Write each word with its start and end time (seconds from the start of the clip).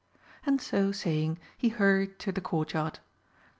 And, 0.47 0.59
so 0.59 0.91
saying, 0.91 1.37
he 1.55 1.69
hurried 1.69 2.17
to 2.21 2.31
the 2.31 2.41
Courtyard. 2.41 2.97